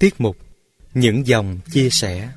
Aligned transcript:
Tiết 0.00 0.20
mục 0.20 0.36
Những 0.94 1.26
dòng 1.26 1.58
chia 1.72 1.90
sẻ. 1.90 2.28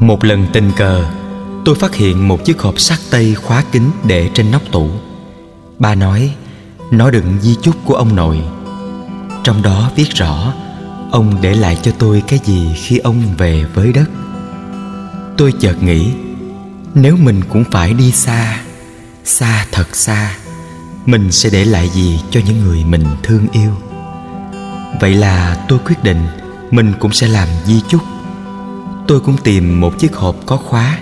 Một 0.00 0.24
lần 0.24 0.46
tình 0.52 0.70
cờ, 0.76 1.10
Tôi 1.64 1.74
phát 1.74 1.94
hiện 1.94 2.28
một 2.28 2.44
chiếc 2.44 2.58
hộp 2.58 2.80
sắt 2.80 2.98
tây 3.10 3.34
khóa 3.34 3.64
kín 3.72 3.82
để 4.06 4.30
trên 4.34 4.50
nóc 4.50 4.62
tủ. 4.72 4.90
Ba 5.78 5.94
nói 5.94 6.34
nó 6.90 7.10
đựng 7.10 7.38
di 7.40 7.56
chúc 7.62 7.76
của 7.84 7.94
ông 7.94 8.16
nội. 8.16 8.40
Trong 9.44 9.62
đó 9.62 9.90
viết 9.96 10.10
rõ, 10.10 10.52
Ông 11.10 11.34
để 11.40 11.54
lại 11.54 11.78
cho 11.82 11.92
tôi 11.98 12.22
cái 12.28 12.40
gì 12.44 12.74
khi 12.76 12.98
ông 12.98 13.22
về 13.38 13.64
với 13.74 13.92
đất? 13.92 14.10
Tôi 15.36 15.52
chợt 15.60 15.82
nghĩ, 15.82 16.12
Nếu 16.94 17.16
mình 17.16 17.40
cũng 17.48 17.64
phải 17.70 17.94
đi 17.94 18.12
xa 18.12 18.60
Xa 19.24 19.66
thật 19.72 19.96
xa, 19.96 20.36
Mình 21.06 21.32
sẽ 21.32 21.50
để 21.50 21.64
lại 21.64 21.88
gì 21.88 22.20
cho 22.30 22.40
những 22.46 22.64
người 22.64 22.84
mình 22.84 23.04
thương 23.22 23.46
yêu? 23.52 23.70
Vậy 25.00 25.14
là 25.14 25.64
tôi 25.68 25.78
quyết 25.78 26.04
định 26.04 26.26
Mình 26.70 26.92
cũng 27.00 27.12
sẽ 27.12 27.28
làm 27.28 27.48
di 27.64 27.80
chúc. 27.88 28.02
Tôi 29.06 29.20
cũng 29.20 29.36
tìm 29.44 29.80
một 29.80 29.98
chiếc 29.98 30.16
hộp 30.16 30.36
có 30.46 30.56
khóa. 30.56 30.98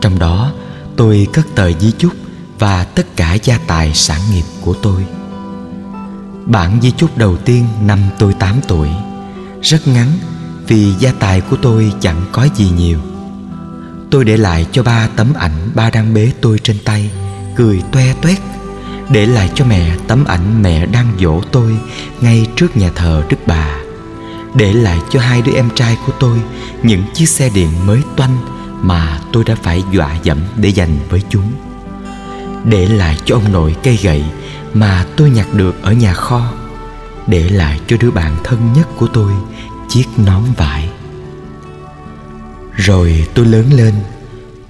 Trong 0.00 0.18
đó, 0.18 0.52
tôi 0.96 1.26
cất 1.32 1.46
tờ 1.54 1.72
di 1.72 1.92
chúc. 1.98 2.12
Và 2.58 2.84
tất 2.84 3.16
cả 3.16 3.34
gia 3.34 3.58
tài 3.66 3.94
sản 3.94 4.20
nghiệp 4.30 4.44
của 4.60 4.74
tôi. 4.82 5.06
Bản 6.46 6.78
di 6.82 6.90
chúc 6.90 7.18
đầu 7.18 7.36
tiên 7.36 7.66
năm 7.82 7.98
tôi 8.18 8.34
8 8.34 8.60
tuổi, 8.68 8.88
Rất 9.62 9.88
ngắn 9.88 10.08
vì 10.66 10.92
gia 10.98 11.12
tài 11.12 11.40
của 11.40 11.56
tôi 11.62 11.92
chẳng 12.00 12.22
có 12.32 12.48
gì 12.56 12.70
nhiều. 12.70 12.98
Tôi 14.10 14.24
để 14.24 14.36
lại 14.36 14.66
cho 14.72 14.82
ba 14.82 15.08
tấm 15.16 15.32
ảnh 15.34 15.70
ba 15.74 15.90
đang 15.90 16.14
bế 16.14 16.32
tôi 16.40 16.58
trên 16.58 16.76
tay, 16.84 17.10
Cười 17.56 17.82
toe 17.92 18.14
toét, 18.22 18.38
Để 19.10 19.26
lại 19.26 19.50
cho 19.54 19.64
mẹ 19.64 19.96
tấm 20.08 20.24
ảnh 20.24 20.62
mẹ 20.62 20.86
đang 20.86 21.06
dỗ 21.20 21.40
tôi 21.52 21.76
Ngay 22.20 22.46
trước 22.56 22.76
nhà 22.76 22.90
thờ 22.94 23.22
Đức 23.28 23.38
Bà. 23.46 23.78
Để 24.54 24.72
lại 24.72 24.98
cho 25.10 25.20
hai 25.20 25.42
đứa 25.42 25.52
em 25.52 25.70
trai 25.74 25.96
của 26.06 26.12
tôi 26.20 26.38
những 26.82 27.02
chiếc 27.14 27.28
xe 27.28 27.50
điện 27.54 27.86
mới 27.86 28.00
toanh 28.16 28.36
mà 28.82 29.20
tôi 29.32 29.44
đã 29.44 29.54
phải 29.62 29.84
dọa 29.92 30.16
dẫm 30.22 30.38
để 30.56 30.68
dành 30.68 30.98
với 31.10 31.22
chúng 31.30 31.67
để 32.64 32.88
lại 32.88 33.18
cho 33.24 33.34
ông 33.34 33.52
nội 33.52 33.76
cây 33.82 33.98
gậy 34.02 34.24
mà 34.74 35.06
tôi 35.16 35.30
nhặt 35.30 35.54
được 35.54 35.82
ở 35.82 35.92
nhà 35.92 36.14
kho, 36.14 36.52
để 37.26 37.48
lại 37.48 37.80
cho 37.86 37.96
đứa 38.00 38.10
bạn 38.10 38.36
thân 38.44 38.72
nhất 38.72 38.88
của 38.96 39.06
tôi 39.06 39.32
chiếc 39.88 40.04
nón 40.16 40.42
vải. 40.56 40.90
Rồi 42.72 43.26
tôi 43.34 43.46
lớn 43.46 43.72
lên, 43.72 43.94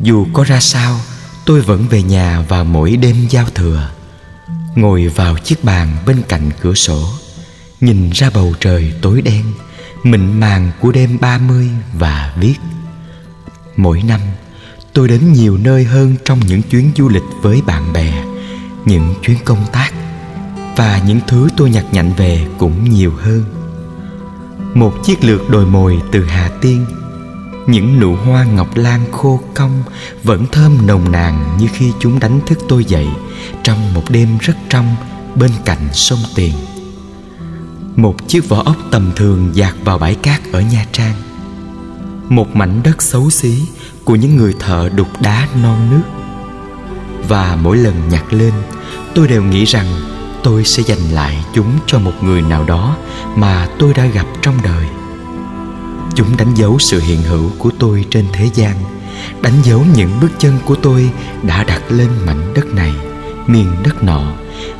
dù 0.01 0.27
có 0.33 0.45
ra 0.45 0.61
sao, 0.61 1.01
tôi 1.47 1.61
vẫn 1.61 1.87
về 1.91 2.03
nhà 2.03 2.41
vào 2.49 2.65
mỗi 2.65 2.97
đêm 2.97 3.17
giao 3.31 3.47
thừa, 3.55 3.91
ngồi 4.75 5.09
vào 5.09 5.39
chiếc 5.39 5.65
bàn 5.65 5.97
bên 6.07 6.23
cạnh 6.29 6.51
cửa 6.61 6.75
sổ, 6.75 7.09
nhìn 7.81 8.11
ra 8.11 8.31
bầu 8.35 8.55
trời 8.61 8.93
tối 9.03 9.23
đen, 9.23 9.45
mịn 10.03 10.41
màng 10.41 10.71
của 10.81 10.93
đêm 10.93 11.19
ba 11.21 11.39
mươi 11.39 11.71
và 11.95 12.35
viết, 12.41 12.55
Mỗi 13.79 14.03
năm 14.03 14.21
tôi 14.93 15.09
đến 15.09 15.33
nhiều 15.33 15.57
nơi 15.57 15.85
hơn 15.85 16.15
trong 16.25 16.41
những 16.47 16.63
chuyến 16.63 16.91
du 16.97 17.09
lịch 17.09 17.23
với 17.43 17.63
bạn 17.67 17.93
bè, 17.93 18.25
Những 18.85 19.15
chuyến 19.23 19.37
công 19.45 19.67
tác 19.73 19.91
Và 20.77 21.03
những 21.07 21.21
thứ 21.27 21.49
tôi 21.57 21.71
nhặt 21.71 21.85
nhạnh 21.93 22.13
về 22.17 22.47
cũng 22.59 22.91
nhiều 22.91 23.13
hơn. 23.17 23.45
Một 24.75 24.93
chiếc 25.05 25.25
lược 25.25 25.51
đồi 25.51 25.67
mồi 25.67 25.99
từ 26.13 26.25
Hà 26.25 26.51
Tiên, 26.61 26.87
Những 27.67 28.01
nụ 28.01 28.17
hoa 28.17 28.45
ngọc 28.45 28.77
lan 28.77 29.01
khô 29.13 29.41
cong 29.55 29.83
Vẫn 30.23 30.47
thơm 30.53 30.87
nồng 30.87 31.13
nàn 31.13 31.57
như 31.59 31.67
khi 31.73 31.93
chúng 32.01 32.21
đánh 32.21 32.41
thức 32.47 32.59
tôi 32.69 32.85
dậy 32.85 33.09
Trong 33.63 33.95
một 33.95 34.03
đêm 34.11 34.39
rất 34.41 34.55
trong 34.69 34.97
bên 35.37 35.51
cạnh 35.65 35.89
sông 35.93 36.19
Tiền. 36.35 36.55
Một 37.97 38.29
chiếc 38.29 38.49
vỏ 38.49 38.63
ốc 38.63 38.77
tầm 38.91 39.13
thường 39.17 39.51
dạt 39.55 39.75
vào 39.85 39.99
bãi 39.99 40.15
cát 40.15 40.41
ở 40.53 40.61
Nha 40.61 40.87
Trang. 40.93 41.15
Một 42.29 42.57
mảnh 42.57 42.81
đất 42.85 43.03
xấu 43.03 43.31
xí 43.31 43.59
của 44.05 44.17
những 44.17 44.37
người 44.37 44.55
thợ 44.59 44.89
đục 44.89 45.09
đá 45.21 45.49
non 45.63 45.91
nước. 45.91 46.03
Và 47.29 47.59
mỗi 47.63 47.77
lần 47.77 48.09
nhặt 48.09 48.33
lên 48.33 48.53
Tôi 49.15 49.29
đều 49.29 49.43
nghĩ 49.43 49.65
rằng 49.65 49.87
tôi 50.43 50.65
sẽ 50.65 50.83
dành 50.83 51.11
lại 51.13 51.45
chúng 51.55 51.71
cho 51.87 51.99
một 51.99 52.13
người 52.23 52.43
nào 52.43 52.65
đó 52.65 52.97
mà 53.37 53.69
tôi 53.79 53.95
đã 53.95 54.07
gặp 54.07 54.27
trong 54.43 54.55
đời. 54.65 54.87
Chúng 56.15 56.37
đánh 56.37 56.55
dấu 56.55 56.79
sự 56.79 57.01
hiện 57.01 57.23
hữu 57.23 57.51
của 57.59 57.71
tôi 57.79 58.05
trên 58.11 58.25
thế 58.33 58.51
gian 58.55 58.77
Đánh 59.43 59.55
dấu 59.63 59.85
những 59.95 60.11
bước 60.21 60.31
chân 60.39 60.59
của 60.65 60.75
tôi 60.75 61.11
đã 61.43 61.65
đặt 61.65 61.83
lên 61.89 62.09
mảnh 62.27 62.55
đất 62.55 62.67
này, 62.67 62.93
miền 63.47 63.67
đất 63.85 64.03
nọ 64.03 64.33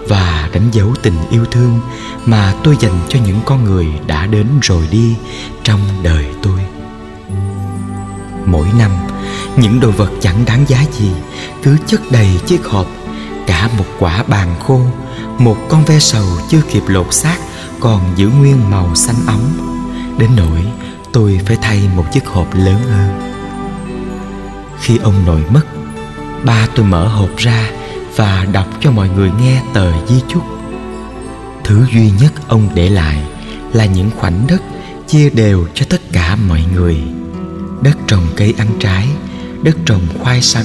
và 0.09 0.51
đánh 0.55 0.69
dấu 0.73 0.95
tình 1.03 1.15
yêu 1.31 1.45
thương 1.45 1.81
mà 2.27 2.55
tôi 2.65 2.77
dành 2.81 3.01
cho 3.09 3.19
những 3.27 3.41
con 3.45 3.65
người 3.65 3.87
đã 4.07 4.27
đến 4.27 4.47
rồi 4.63 4.89
đi 4.91 5.15
trong 5.63 5.81
đời 6.03 6.27
tôi 6.43 6.78
mỗi 8.51 8.67
năm. 8.79 8.91
Những 9.57 9.81
đồ 9.81 9.91
vật 9.91 10.11
chẳng 10.21 10.45
đáng 10.47 10.65
giá 10.69 10.85
gì, 10.99 11.11
cứ 11.63 11.77
chất 11.87 12.01
đầy 12.11 12.29
chiếc 12.47 12.67
hộp, 12.67 12.87
cả 13.47 13.71
một 13.79 13.85
quả 13.99 14.23
bàn 14.29 14.55
khô, 14.61 14.81
một 15.39 15.57
con 15.69 15.85
ve 15.85 15.99
sầu 15.99 16.27
chưa 16.51 16.61
kịp 16.71 16.83
lột 16.87 17.15
xác, 17.15 17.37
còn 17.81 18.01
giữ 18.17 18.29
nguyên 18.29 18.71
màu 18.71 18.95
xanh 18.95 19.27
ấm. 19.27 19.41
Đến 20.19 20.31
nỗi, 20.37 20.65
tôi 21.13 21.41
phải 21.47 21.57
thay 21.63 21.83
một 21.97 22.05
chiếc 22.13 22.27
hộp 22.27 22.55
lớn 22.55 22.79
hơn. 22.91 23.35
Khi 24.81 24.99
ông 24.99 25.15
nội 25.27 25.43
mất, 25.51 25.63
ba 26.45 26.67
tôi 26.75 26.87
mở 26.87 27.09
hộp 27.09 27.37
ra 27.37 27.71
và 28.17 28.47
đọc 28.53 28.67
cho 28.81 28.91
mọi 28.91 29.09
người 29.09 29.31
nghe 29.41 29.63
tờ 29.75 30.07
di 30.07 30.21
chúc. 30.29 30.43
Thứ 31.65 31.87
duy 31.93 32.11
nhất 32.21 32.33
ông 32.49 32.69
để 32.75 32.89
lại 32.89 33.23
là 33.73 33.85
những 33.85 34.11
khoảnh 34.19 34.47
đất 34.49 34.63
chia 35.07 35.31
đều 35.31 35.67
cho 35.75 35.87
tất 35.89 36.01
cả 36.13 36.37
mọi 36.49 36.65
người 36.75 37.03
đất 37.83 37.97
trồng 38.07 38.27
cây 38.37 38.55
ăn 38.59 38.69
trái, 38.81 39.09
đất 39.63 39.77
trồng 39.87 40.03
khoai 40.19 40.43
sắn 40.43 40.65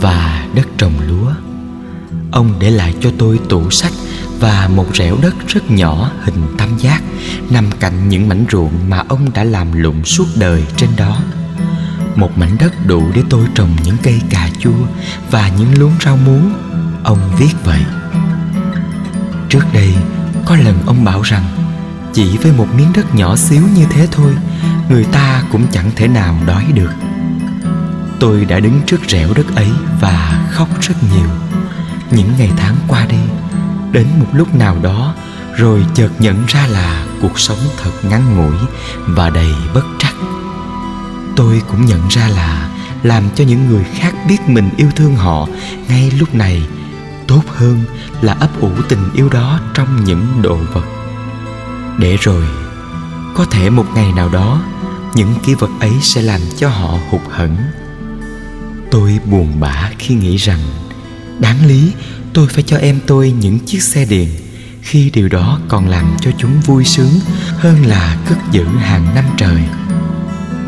và 0.00 0.46
đất 0.54 0.66
trồng 0.78 0.92
lúa. 1.08 1.32
Ông 2.32 2.54
để 2.58 2.70
lại 2.70 2.94
cho 3.00 3.10
tôi 3.18 3.40
tủ 3.48 3.70
sách 3.70 3.92
và 4.40 4.68
một 4.74 4.86
rẻo 4.96 5.16
đất 5.22 5.34
rất 5.48 5.70
nhỏ 5.70 6.10
hình 6.22 6.42
tam 6.58 6.78
giác, 6.78 7.02
nằm 7.50 7.70
cạnh 7.80 8.08
những 8.08 8.28
mảnh 8.28 8.44
ruộng 8.50 8.90
mà 8.90 9.02
ông 9.08 9.32
đã 9.34 9.44
làm 9.44 9.72
lụng 9.72 10.04
suốt 10.04 10.26
đời 10.34 10.64
trên 10.76 10.90
đó. 10.96 11.18
Một 12.16 12.38
mảnh 12.38 12.56
đất 12.60 12.72
đủ 12.86 13.02
để 13.14 13.22
tôi 13.30 13.46
trồng 13.54 13.76
những 13.84 13.96
cây 14.02 14.20
cà 14.30 14.50
chua 14.58 14.86
và 15.30 15.48
những 15.58 15.78
luống 15.78 15.92
rau 16.04 16.16
muống, 16.16 16.52
ông 17.04 17.18
viết 17.38 17.52
vậy. 17.64 17.80
Trước 19.48 19.62
đây, 19.72 19.94
có 20.44 20.56
lần 20.56 20.76
ông 20.86 21.04
bảo 21.04 21.22
rằng 21.22 21.44
chỉ 22.16 22.36
với 22.42 22.52
một 22.52 22.66
miếng 22.76 22.92
đất 22.94 23.14
nhỏ 23.14 23.36
xíu 23.36 23.62
như 23.74 23.86
thế 23.90 24.08
thôi, 24.12 24.32
người 24.88 25.04
ta 25.04 25.42
cũng 25.52 25.66
chẳng 25.72 25.90
thể 25.96 26.08
nào 26.08 26.36
đói 26.46 26.64
được. 26.74 26.90
Tôi 28.20 28.44
đã 28.44 28.60
đứng 28.60 28.80
trước 28.86 29.00
rẻo 29.08 29.28
đất 29.34 29.56
ấy 29.56 29.68
và 30.00 30.46
khóc 30.50 30.68
rất 30.80 30.94
nhiều. 31.12 31.28
Những 32.10 32.28
ngày 32.38 32.50
tháng 32.56 32.76
qua 32.88 33.06
đi, 33.06 33.16
đến 33.92 34.06
một 34.18 34.26
lúc 34.32 34.54
nào 34.54 34.76
đó, 34.82 35.14
rồi 35.56 35.86
chợt 35.94 36.08
nhận 36.18 36.46
ra 36.46 36.66
là 36.66 37.06
cuộc 37.22 37.40
sống 37.40 37.58
thật 37.82 37.90
ngắn 38.10 38.36
ngủi 38.36 38.56
và 39.06 39.30
đầy 39.30 39.52
bất 39.74 39.84
trắc. 39.98 40.14
Tôi 41.36 41.62
cũng 41.70 41.86
nhận 41.86 42.08
ra 42.08 42.28
là 42.28 42.68
làm 43.02 43.24
cho 43.34 43.44
những 43.44 43.66
người 43.68 43.84
khác 43.94 44.14
biết 44.28 44.48
mình 44.48 44.70
yêu 44.76 44.88
thương 44.96 45.16
họ 45.16 45.48
ngay 45.88 46.10
lúc 46.18 46.34
này 46.34 46.62
tốt 47.26 47.42
hơn 47.46 47.84
là 48.20 48.32
ấp 48.32 48.60
ủ 48.60 48.70
tình 48.88 49.12
yêu 49.14 49.28
đó 49.28 49.60
trong 49.74 50.04
những 50.04 50.42
đồ 50.42 50.56
vật 50.72 50.95
để 51.98 52.16
rồi, 52.20 52.44
có 53.34 53.44
thể 53.44 53.70
một 53.70 53.86
ngày 53.94 54.12
nào 54.12 54.28
đó, 54.28 54.62
những 55.14 55.34
kỷ 55.46 55.54
vật 55.54 55.70
ấy 55.80 55.92
sẽ 56.02 56.22
làm 56.22 56.40
cho 56.56 56.68
họ 56.68 56.98
hụt 57.10 57.20
hẫng. 57.30 57.56
Tôi 58.90 59.18
buồn 59.30 59.60
bã 59.60 59.90
khi 59.98 60.14
nghĩ 60.14 60.36
rằng, 60.36 60.60
đáng 61.38 61.66
lý 61.66 61.92
tôi 62.32 62.48
phải 62.48 62.62
cho 62.62 62.76
em 62.76 63.00
tôi 63.06 63.34
những 63.40 63.58
chiếc 63.58 63.82
xe 63.82 64.04
điện 64.04 64.28
khi 64.82 65.10
điều 65.10 65.28
đó 65.28 65.60
còn 65.68 65.88
làm 65.88 66.16
cho 66.20 66.30
chúng 66.38 66.60
vui 66.60 66.84
sướng 66.84 67.10
hơn 67.58 67.86
là 67.86 68.16
cất 68.28 68.38
giữ 68.50 68.64
hàng 68.64 69.14
năm 69.14 69.24
trời. 69.36 69.62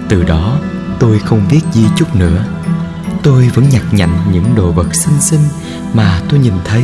Từ 0.08 0.22
đó, 0.22 0.58
tôi 0.98 1.18
không 1.18 1.48
biết 1.50 1.60
gì 1.72 1.84
chút 1.96 2.16
nữa. 2.16 2.44
Tôi 3.22 3.48
vẫn 3.54 3.68
nhặt 3.68 3.82
nhạnh 3.92 4.18
những 4.32 4.54
đồ 4.54 4.72
vật 4.72 4.94
xinh 4.94 5.20
xinh 5.20 5.40
mà 5.94 6.20
tôi 6.28 6.40
nhìn 6.40 6.54
thấy 6.64 6.82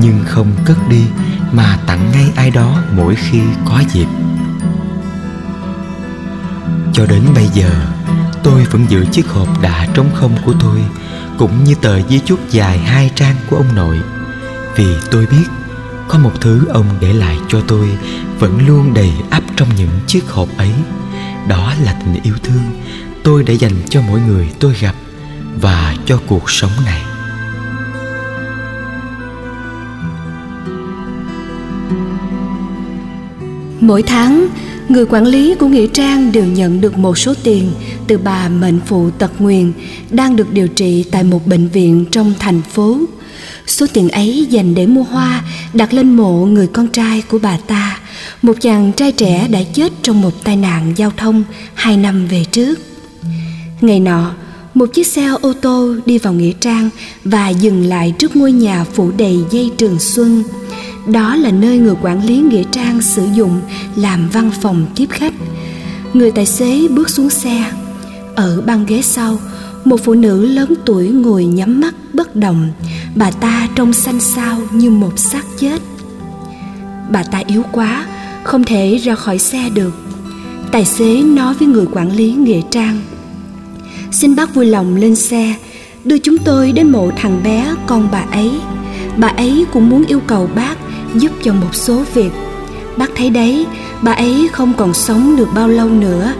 nhưng 0.00 0.24
không 0.26 0.52
cất 0.64 0.88
đi, 0.88 1.04
mà 1.52 1.78
tặng 1.86 2.10
ngay 2.12 2.32
ai 2.36 2.50
đó 2.50 2.82
mỗi 2.96 3.14
khi 3.14 3.40
có 3.64 3.82
dịp. 3.92 4.06
Cho 6.92 7.06
đến 7.06 7.22
bây 7.34 7.46
giờ, 7.54 7.70
tôi 8.42 8.64
vẫn 8.64 8.86
giữ 8.88 9.04
chiếc 9.12 9.28
hộp 9.28 9.62
đã 9.62 9.86
trống 9.94 10.10
không 10.14 10.36
của 10.44 10.54
tôi, 10.60 10.80
cũng 11.38 11.64
như 11.64 11.74
tờ 11.74 12.02
di 12.08 12.18
chúc 12.18 12.38
dài 12.50 12.78
hai 12.78 13.10
trang 13.14 13.36
của 13.50 13.56
ông 13.56 13.74
nội. 13.74 14.00
Vì 14.76 14.96
tôi 15.10 15.26
biết, 15.26 15.44
có 16.08 16.18
một 16.18 16.32
thứ 16.40 16.66
ông 16.68 16.86
để 17.00 17.12
lại 17.12 17.38
cho 17.48 17.60
tôi 17.68 17.98
vẫn 18.38 18.66
luôn 18.66 18.94
đầy 18.94 19.12
ắp 19.30 19.42
trong 19.56 19.68
những 19.76 20.00
chiếc 20.06 20.30
hộp 20.30 20.48
ấy. 20.56 20.72
Đó 21.48 21.72
là 21.84 21.92
tình 21.92 22.22
yêu 22.22 22.34
thương 22.42 22.62
tôi 23.24 23.42
đã 23.42 23.52
dành 23.52 23.74
cho 23.88 24.00
mỗi 24.02 24.20
người 24.20 24.50
tôi 24.60 24.74
gặp 24.80 24.94
và 25.60 25.94
cho 26.06 26.20
cuộc 26.26 26.50
sống 26.50 26.70
này. 26.84 27.02
Mỗi 33.88 34.02
tháng, 34.02 34.48
người 34.88 35.06
quản 35.06 35.26
lý 35.26 35.54
của 35.54 35.66
nghĩa 35.66 35.86
trang 35.86 36.32
đều 36.32 36.44
nhận 36.44 36.80
được 36.80 36.98
một 36.98 37.18
số 37.18 37.34
tiền 37.42 37.70
từ 38.06 38.18
bà 38.18 38.48
mệnh 38.48 38.80
phụ 38.86 39.10
tật 39.10 39.32
nguyền 39.38 39.72
đang 40.10 40.36
được 40.36 40.52
điều 40.52 40.68
trị 40.68 41.04
tại 41.10 41.24
một 41.24 41.46
bệnh 41.46 41.68
viện 41.68 42.04
trong 42.10 42.34
thành 42.38 42.62
phố. 42.62 42.98
Số 43.66 43.86
tiền 43.92 44.08
ấy 44.08 44.46
dành 44.50 44.74
để 44.74 44.86
mua 44.86 45.02
hoa 45.02 45.44
đặt 45.72 45.94
lên 45.94 46.16
mộ 46.16 46.46
người 46.46 46.66
con 46.66 46.88
trai 46.88 47.22
của 47.22 47.38
bà 47.38 47.58
ta, 47.66 47.98
một 48.42 48.56
chàng 48.60 48.92
trai 48.92 49.12
trẻ 49.12 49.48
đã 49.48 49.60
chết 49.72 49.92
trong 50.02 50.20
một 50.20 50.44
tai 50.44 50.56
nạn 50.56 50.92
giao 50.96 51.12
thông 51.16 51.44
hai 51.74 51.96
năm 51.96 52.26
về 52.26 52.44
trước. 52.44 52.78
Ngày 53.80 54.00
nọ 54.00 54.34
một 54.78 54.86
chiếc 54.94 55.06
xe 55.06 55.26
ô 55.40 55.52
tô 55.52 55.94
đi 56.06 56.18
vào 56.18 56.32
nghĩa 56.32 56.52
trang 56.60 56.90
và 57.24 57.48
dừng 57.48 57.84
lại 57.84 58.14
trước 58.18 58.36
ngôi 58.36 58.52
nhà 58.52 58.84
phủ 58.84 59.10
đầy 59.18 59.38
dây 59.50 59.70
trường 59.76 59.98
xuân. 59.98 60.42
Đó 61.06 61.36
là 61.36 61.50
nơi 61.50 61.78
người 61.78 61.94
quản 62.02 62.26
lý 62.26 62.36
nghĩa 62.36 62.62
trang 62.70 63.02
sử 63.02 63.26
dụng 63.34 63.60
làm 63.96 64.28
văn 64.28 64.50
phòng 64.62 64.86
tiếp 64.96 65.06
khách. 65.10 65.34
Người 66.12 66.30
tài 66.30 66.46
xế 66.46 66.88
bước 66.88 67.10
xuống 67.10 67.30
xe. 67.30 67.72
Ở 68.34 68.60
băng 68.60 68.86
ghế 68.86 69.02
sau, 69.02 69.38
một 69.84 69.96
phụ 70.04 70.14
nữ 70.14 70.46
lớn 70.46 70.74
tuổi 70.84 71.08
ngồi 71.08 71.44
nhắm 71.44 71.80
mắt 71.80 71.94
bất 72.12 72.36
động. 72.36 72.68
Bà 73.14 73.30
ta 73.30 73.68
trông 73.74 73.92
xanh 73.92 74.20
xao 74.20 74.60
như 74.72 74.90
một 74.90 75.18
xác 75.18 75.44
chết. 75.58 75.82
Bà 77.10 77.22
ta 77.22 77.42
yếu 77.46 77.62
quá, 77.72 78.06
không 78.44 78.64
thể 78.64 78.96
ra 78.96 79.14
khỏi 79.14 79.38
xe 79.38 79.70
được. 79.74 79.92
Tài 80.72 80.84
xế 80.84 81.22
nói 81.22 81.54
với 81.54 81.68
người 81.68 81.86
quản 81.92 82.16
lý 82.16 82.32
nghĩa 82.32 82.60
trang 82.70 83.00
xin 84.12 84.36
bác 84.36 84.54
vui 84.54 84.66
lòng 84.66 84.96
lên 84.96 85.16
xe. 85.16 85.54
Đưa 86.04 86.18
chúng 86.18 86.38
tôi 86.38 86.72
đến 86.72 86.92
mộ 86.92 87.10
thằng 87.16 87.40
bé, 87.44 87.74
con 87.86 88.08
bà 88.12 88.24
ấy. 88.32 88.50
Bà 89.16 89.28
ấy 89.28 89.66
cũng 89.72 89.90
muốn 89.90 90.04
yêu 90.06 90.20
cầu 90.26 90.48
bác 90.54 90.76
giúp 91.14 91.32
cho 91.42 91.52
một 91.52 91.74
số 91.74 92.02
việc. 92.14 92.30
Bác 92.96 93.10
thấy 93.16 93.30
đấy, 93.30 93.66
bà 94.02 94.12
ấy 94.12 94.48
không 94.52 94.72
còn 94.76 94.94
sống 94.94 95.36
được 95.36 95.48
bao 95.54 95.68
lâu 95.68 95.88
nữa. 95.88 96.32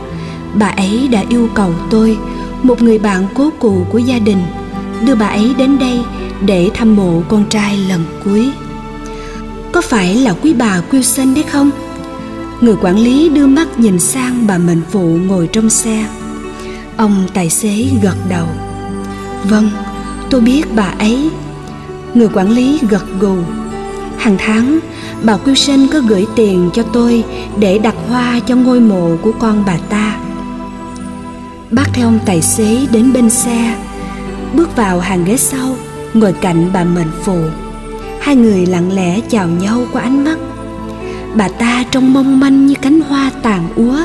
Bà 0.55 0.67
ấy 0.67 1.09
đã 1.09 1.25
yêu 1.29 1.49
cầu 1.55 1.75
tôi, 1.91 2.19
một 2.63 2.83
người 2.83 2.99
bạn 2.99 3.27
cố 3.35 3.51
cụ 3.59 3.87
của 3.91 3.99
gia 3.99 4.19
đình, 4.19 4.43
đưa 5.07 5.15
bà 5.15 5.27
ấy 5.27 5.55
đến 5.59 5.79
đây 5.79 6.01
để 6.47 6.71
thăm 6.75 6.97
mộ 6.97 7.23
con 7.29 7.45
trai 7.49 7.77
lần 7.77 8.05
cuối. 8.25 8.51
Có 9.73 9.81
phải 9.81 10.15
là 10.15 10.35
quý 10.43 10.53
bà 10.53 10.83
Wilson 10.91 11.35
đấy 11.35 11.45
không? 11.51 11.71
Người 12.61 12.75
quản 12.83 12.99
lý 12.99 13.29
đưa 13.29 13.47
mắt 13.47 13.79
nhìn 13.79 13.99
sang 13.99 14.47
bà 14.47 14.59
mệnh 14.59 14.83
phụ 14.91 15.19
ngồi 15.27 15.49
trong 15.53 15.71
xe 15.71 16.07
ông 16.99 17.27
tài 17.35 17.51
xế 17.51 17.87
gật 18.03 18.17
đầu. 18.29 18.47
Vâng 19.45 19.71
tôi 20.31 20.41
biết 20.41 20.63
bà 20.77 20.95
ấy, 20.99 21.31
người 22.15 22.29
quản 22.35 22.51
lý 22.51 22.81
gật 22.91 23.05
gù. 23.21 23.37
Hàng 24.19 24.37
tháng, 24.39 24.79
bà 25.23 25.37
Wilson 25.45 25.89
có 25.93 26.01
gửi 26.01 26.27
tiền 26.37 26.71
cho 26.75 26.83
tôi 26.83 27.25
để 27.59 27.79
đặt 27.79 27.95
hoa 28.09 28.41
cho 28.47 28.57
ngôi 28.57 28.81
mộ 28.81 29.17
của 29.23 29.33
con 29.39 29.63
bà 29.67 29.77
ta. 29.89 30.17
Bác 31.71 31.95
theo 31.95 32.07
ông 32.07 32.19
tài 32.27 32.43
xế 32.43 32.87
đến 32.93 33.13
bên 33.13 33.31
xe, 33.31 33.75
bước 34.55 34.77
vào 34.77 35.01
hàng 35.01 35.25
ghế 35.25 35.37
sau, 35.37 35.77
ngồi 36.15 36.33
cạnh 36.33 36.71
bà 36.73 36.85
mệnh 36.85 37.11
phụ 37.25 37.39
hai 38.29 38.37
người 38.37 38.67
lặng 38.67 38.93
lẽ 38.93 39.21
chào 39.29 39.49
nhau 39.49 39.87
qua 39.93 40.03
ánh 40.03 40.25
mắt. 40.25 40.39
Bà 41.35 41.49
ta 41.49 41.85
trông 41.91 42.13
mong 42.13 42.41
manh 42.41 42.67
như 42.67 42.75
cánh 42.83 43.01
hoa 43.01 43.31
tàn 43.43 43.69
úa 43.77 44.05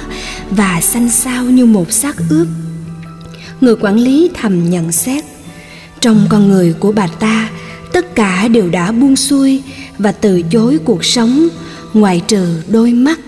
và 0.51 0.81
xanh 0.81 1.09
xao 1.09 1.43
như 1.43 1.65
một 1.65 1.91
xác 1.91 2.15
ướp 2.29 2.47
người 3.63 3.75
quản 3.75 3.95
lý 3.95 4.29
thầm 4.33 4.69
nhận 4.69 4.91
xét, 4.91 5.23
trong 5.99 6.25
con 6.29 6.49
người 6.49 6.73
của 6.79 6.91
bà 6.91 7.07
ta, 7.07 7.49
tất 7.93 8.15
cả 8.15 8.47
đều 8.47 8.69
đã 8.69 8.91
buông 8.91 9.15
xuôi 9.15 9.63
và 9.97 10.11
từ 10.11 10.41
chối 10.41 10.79
cuộc 10.85 11.05
sống 11.05 11.47
ngoại 11.93 12.21
trừ 12.27 12.61
đôi 12.67 12.93
mắt. 12.93 13.19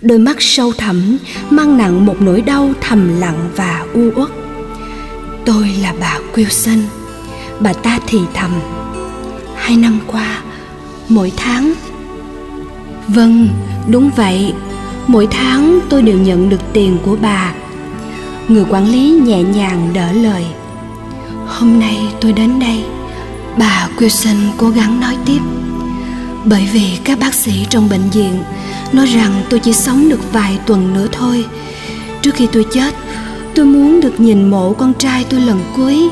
Đôi 0.00 0.18
mắt 0.18 0.36
sâu 0.40 0.72
thẳm 0.78 1.18
mang 1.50 1.78
nặng 1.78 2.06
một 2.06 2.16
nỗi 2.20 2.40
đau 2.40 2.70
thầm 2.80 3.20
lặng 3.20 3.50
và 3.56 3.86
u 3.94 4.10
uất. 4.16 4.28
Tôi 5.44 5.68
là 5.82 5.94
bà 6.00 6.18
wilson, 6.34 6.78
bà 7.60 7.72
ta 7.72 7.98
thì 8.06 8.18
thầm. 8.34 8.50
Hai 9.56 9.76
năm 9.76 10.00
qua, 10.06 10.42
mỗi 11.08 11.32
tháng. 11.36 11.72
Vâng 13.08 13.48
đúng 13.88 14.10
vậy. 14.16 14.52
Mỗi 15.06 15.28
tháng 15.30 15.78
tôi 15.88 16.02
đều 16.02 16.18
nhận 16.18 16.48
được 16.48 16.60
tiền 16.72 16.98
của 17.04 17.16
bà 17.22 17.52
người 18.48 18.64
quản 18.68 18.92
lý 18.92 19.10
nhẹ 19.10 19.42
nhàng 19.42 19.90
đỡ 19.94 20.12
lời. 20.12 20.44
Hôm 21.46 21.80
nay 21.80 21.96
tôi 22.20 22.32
đến 22.32 22.58
đây, 22.58 22.84
bà 23.58 23.88
wilson 23.96 24.36
cố 24.56 24.68
gắng 24.68 25.00
nói 25.00 25.16
tiếp. 25.26 25.40
Bởi 26.44 26.68
vì 26.72 26.98
các 27.04 27.18
bác 27.18 27.34
sĩ 27.34 27.66
trong 27.70 27.88
bệnh 27.88 28.10
viện 28.10 28.38
nói 28.92 29.06
rằng 29.06 29.42
tôi 29.50 29.60
chỉ 29.60 29.72
sống 29.72 30.08
được 30.08 30.32
vài 30.32 30.58
tuần 30.66 30.94
nữa 30.94 31.06
thôi. 31.12 31.44
Trước 32.22 32.34
khi 32.34 32.46
tôi 32.52 32.66
chết, 32.72 32.94
tôi 33.54 33.64
muốn 33.64 34.00
được 34.00 34.20
nhìn 34.20 34.50
mộ 34.50 34.72
con 34.72 34.92
trai 34.94 35.24
tôi 35.24 35.40
lần 35.40 35.60
cuối. 35.76 36.08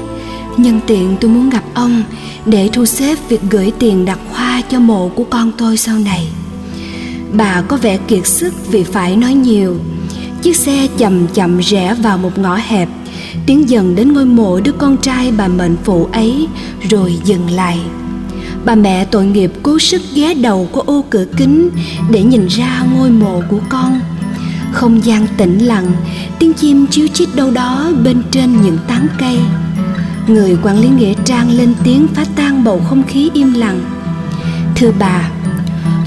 Nhân 0.56 0.81
tiện 0.87 1.17
tôi 1.21 1.31
muốn 1.31 1.50
gặp 1.50 1.62
ông 1.75 2.03
để 2.47 2.71
thu 2.73 2.85
xếp 2.85 3.19
việc 3.29 3.41
gửi 3.50 3.73
tiền 3.79 4.05
đặt 4.05 4.19
hoa 4.33 4.62
cho 4.71 4.81
mộ 4.81 5.09
của 5.09 5.25
con 5.25 5.53
tôi 5.59 5.77
sau 5.77 5.99
này. 5.99 6.29
Bà 7.33 7.62
có 7.69 7.77
vẻ 7.77 7.97
kiệt 7.97 8.27
sức 8.27 8.55
vì 8.71 8.83
phải 8.83 9.17
nói 9.17 9.35
nhiều 9.35 9.77
chiếc 10.46 10.56
xe 10.56 10.88
chậm 10.98 11.26
chậm 11.26 11.58
rẽ 11.58 11.94
vào 12.02 12.19
một 12.19 12.38
ngõ 12.38 12.56
hẹp. 12.56 12.88
Tiến 13.46 13.70
dần 13.70 13.94
đến 13.94 14.12
ngôi 14.12 14.25
mộ 14.25 14.60
đứa 14.60 14.72
con 14.72 14.96
trai 14.96 15.32
bà 15.32 15.48
mệnh 15.48 15.76
phụ 15.84 16.08
ấy, 16.12 16.48
rồi 16.90 17.19
dừng 17.25 17.50
lại. 17.50 17.78
Bà 18.64 18.75
mẹ 18.75 19.04
tội 19.04 19.26
nghiệp 19.26 19.52
cố 19.62 19.78
sức 19.78 20.02
ghé 20.14 20.34
đầu 20.34 20.69
qua 20.72 20.82
ô 20.87 21.04
cửa 21.10 21.25
kính 21.37 21.70
để 22.10 22.22
nhìn 22.22 22.46
ra 22.46 22.82
ngôi 22.94 23.10
mộ 23.10 23.43
của 23.50 23.60
con. 23.69 24.00
Không 24.72 25.04
gian 25.04 25.26
tĩnh 25.37 25.58
lặng, 25.58 25.93
tiếng 26.38 26.52
chim 26.52 26.87
chiếu 26.87 27.06
chít 27.06 27.28
đâu 27.34 27.50
đó 27.50 27.92
bên 28.04 28.22
trên 28.31 28.62
những 28.62 28.78
tán 28.88 29.06
cây. 29.19 29.38
Người 30.26 30.56
quản 30.62 30.81
lý 30.81 30.88
nghĩa 30.88 31.14
trang 31.25 31.50
lên 31.50 31.75
tiếng 31.84 32.06
phá 32.14 32.25
tan 32.37 32.64
bầu 32.64 32.81
không 32.88 33.02
khí 33.08 33.31
im 33.34 33.52
lặng. 33.54 33.81
Thưa 34.75 34.92
bà, 34.99 35.31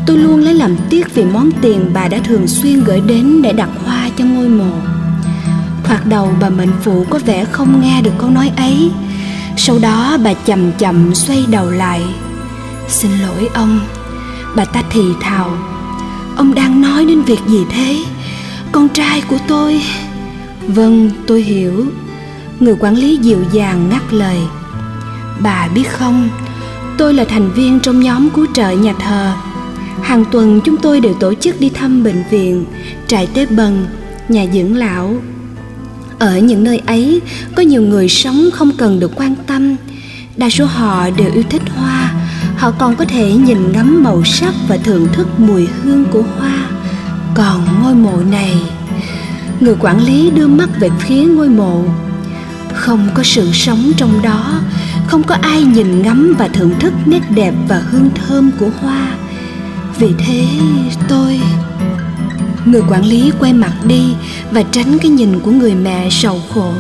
tôi 0.06 0.18
luôn 0.18 0.40
lấy 0.40 0.54
làm 0.54 0.76
tiếc 0.90 1.16
vì 1.16 1.24
món 1.24 1.52
tiền 1.62 1.92
bà 1.94 2.08
đã 2.08 2.18
thường 2.18 2.48
xuyên 2.48 2.84
gửi 2.84 3.02
đến 3.08 3.42
để 3.42 3.54
đặt 3.54 3.70
hoa 3.86 3.89
cho 4.20 4.26
ngôi 4.26 4.50
mộ. 4.50 4.72
Thoạt 5.84 6.06
đầu 6.06 6.34
bà 6.42 6.50
mệnh 6.50 6.72
phụ 6.84 7.06
có 7.10 7.20
vẻ 7.26 7.46
không 7.46 7.82
nghe 7.82 8.02
được 8.02 8.12
câu 8.18 8.30
nói 8.30 8.52
ấy. 8.58 8.92
Sau 9.58 9.80
đó 9.80 10.18
bà 10.24 10.34
chậm 10.34 10.72
chậm 10.72 11.16
xoay 11.16 11.46
đầu 11.50 11.72
lại. 11.72 12.02
Xin 12.88 13.12
lỗi 13.12 13.50
ông, 13.54 13.80
bà 14.56 14.66
ta 14.66 14.84
thì 14.90 15.02
thào. 15.22 15.58
Ông 16.36 16.54
đang 16.54 16.82
nói 16.82 17.06
đến 17.06 17.22
việc 17.22 17.40
gì 17.48 17.66
thế? 17.70 17.98
Con 18.72 18.90
trai 18.90 19.22
của 19.22 19.38
tôi. 19.48 19.82
Vâng 20.68 21.12
tôi 21.28 21.42
hiểu. 21.42 21.86
Người 22.60 22.76
quản 22.80 22.96
lý 22.96 23.18
dịu 23.18 23.40
dàng 23.52 23.90
ngắt 23.90 24.14
lời. 24.14 24.40
Bà 25.40 25.68
biết 25.68 25.90
không, 25.92 26.30
tôi 26.98 27.14
là 27.14 27.26
thành 27.26 27.52
viên 27.52 27.80
trong 27.80 28.00
nhóm 28.00 28.30
cứu 28.30 28.46
trợ 28.54 28.70
nhà 28.70 28.94
thờ. 29.00 29.34
Hàng 30.02 30.26
tuần 30.32 30.62
chúng 30.66 30.78
tôi 30.78 31.00
đều 31.00 31.14
tổ 31.14 31.34
chức 31.34 31.60
đi 31.60 31.70
thăm 31.70 32.04
bệnh 32.04 32.24
viện, 32.30 32.66
trại 33.08 33.28
tế 33.28 33.46
bần 33.46 33.86
nhà 34.30 34.46
dưỡng 34.54 34.76
lão. 34.76 35.16
Ở 36.20 36.38
những 36.38 36.64
nơi 36.64 36.82
ấy, 36.86 37.22
có 37.56 37.64
nhiều 37.64 37.82
người 37.82 38.10
sống 38.10 38.50
không 38.54 38.72
cần 38.78 39.00
được 39.00 39.12
quan 39.16 39.36
tâm. 39.48 39.76
Đa 40.38 40.50
số 40.50 40.66
họ 40.66 41.10
đều 41.10 41.32
yêu 41.34 41.44
thích 41.50 41.62
hoa. 41.76 42.14
Họ 42.58 42.72
còn 42.72 42.96
có 42.96 43.06
thể 43.06 43.32
nhìn 43.32 43.72
ngắm 43.72 44.04
màu 44.04 44.24
sắc 44.24 44.54
và 44.68 44.78
thưởng 44.78 45.08
thức 45.14 45.40
mùi 45.40 45.68
hương 45.84 46.06
của 46.06 46.24
hoa. 46.38 46.70
Còn 47.36 47.82
ngôi 47.82 47.96
mộ 47.96 48.18
này, 48.32 48.56
người 49.60 49.76
quản 49.80 50.04
lý 50.06 50.32
đưa 50.32 50.48
mắt 50.48 50.70
về 50.80 50.90
phía 51.00 51.24
ngôi 51.24 51.50
mộ. 51.50 51.84
Không 52.74 53.10
có 53.14 53.24
sự 53.24 53.52
sống 53.54 53.92
trong 53.98 54.22
đó, 54.22 54.62
không 55.08 55.24
có 55.24 55.36
ai 55.42 55.64
nhìn 55.64 56.02
ngắm 56.02 56.36
và 56.38 56.48
thưởng 56.48 56.72
thức 56.80 56.94
nét 57.06 57.22
đẹp 57.36 57.54
và 57.68 57.82
hương 57.92 58.10
thơm 58.16 58.52
của 58.60 58.70
hoa. 58.82 59.16
Vì 60.00 60.14
thế, 60.18 60.46
tôi 61.08 61.40
người 62.66 62.82
quản 62.90 63.06
lý 63.06 63.32
quay 63.40 63.54
mặt 63.54 63.74
đi 63.84 64.16
và 64.52 64.64
tránh 64.64 64.98
cái 65.00 65.12
nhìn 65.12 65.40
của 65.40 65.52
người 65.52 65.76
mẹ 65.76 66.08
sầu 66.12 66.42
khổ. 66.54 66.74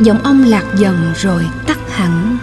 Giọng 0.00 0.18
ông 0.22 0.44
lạc 0.44 0.64
dần 0.78 0.96
rồi 1.16 1.42
tắt 1.66 1.78
hẳn. 1.90 2.38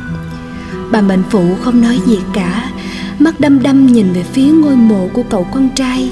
Bà 0.92 1.02
mệnh 1.02 1.24
phụ 1.30 1.56
không 1.62 1.82
nói 1.82 2.00
gì 2.06 2.20
cả. 2.34 2.72
Mắt 3.20 3.40
đăm 3.40 3.64
đăm 3.64 3.88
nhìn 3.88 4.14
về 4.14 4.24
phía 4.24 4.52
ngôi 4.52 4.76
mộ 4.76 5.08
của 5.14 5.24
cậu 5.24 5.44
con 5.44 5.70
trai. 5.76 6.12